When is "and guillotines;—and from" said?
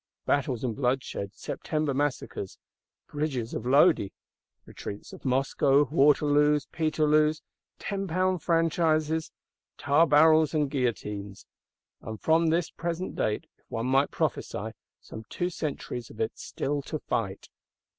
10.55-12.47